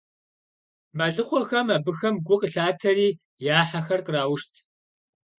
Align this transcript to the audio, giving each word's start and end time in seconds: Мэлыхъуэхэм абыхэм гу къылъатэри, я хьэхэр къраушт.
Мэлыхъуэхэм 0.97 1.67
абыхэм 1.75 2.15
гу 2.25 2.35
къылъатэри, 2.41 3.09
я 3.57 3.59
хьэхэр 3.69 4.01
къраушт. 4.05 4.53